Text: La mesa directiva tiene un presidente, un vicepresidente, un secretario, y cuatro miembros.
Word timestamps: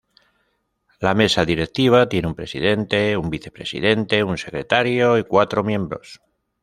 La 0.99 1.13
mesa 1.13 1.45
directiva 1.45 2.09
tiene 2.09 2.27
un 2.27 2.33
presidente, 2.33 3.15
un 3.17 3.29
vicepresidente, 3.29 4.23
un 4.23 4.39
secretario, 4.39 5.19
y 5.19 5.25
cuatro 5.25 5.63
miembros. 5.63 6.19